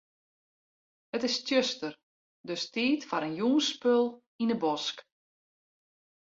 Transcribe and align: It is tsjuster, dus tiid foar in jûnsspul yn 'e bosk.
It 1.15 1.21
is 1.27 1.35
tsjuster, 1.45 1.91
dus 2.47 2.63
tiid 2.73 3.01
foar 3.09 3.23
in 3.27 3.37
jûnsspul 3.39 4.05
yn 4.41 4.51
'e 4.53 4.57
bosk. 4.63 4.97